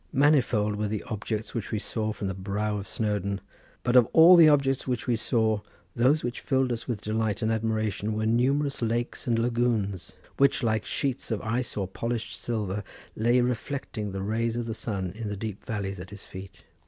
[0.11, 3.39] Manifold were the objects which we saw from the brow of Snowdon,
[3.83, 5.61] but of all the objects which we saw,
[5.95, 10.63] those which filled us with most delight and admiration, were numerous lakes and lagoons, which,
[10.63, 12.83] like sheets of ice or polished silver,
[13.15, 16.63] lay reflecting the rays of the sun in the deep valleys at his feet.